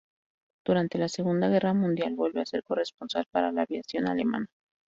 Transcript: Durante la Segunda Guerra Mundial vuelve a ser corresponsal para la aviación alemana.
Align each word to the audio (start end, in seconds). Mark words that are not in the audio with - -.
Durante 0.65 0.97
la 0.97 1.07
Segunda 1.07 1.47
Guerra 1.47 1.75
Mundial 1.75 2.15
vuelve 2.15 2.41
a 2.41 2.45
ser 2.47 2.63
corresponsal 2.63 3.25
para 3.31 3.51
la 3.51 3.61
aviación 3.73 4.07
alemana. 4.09 4.47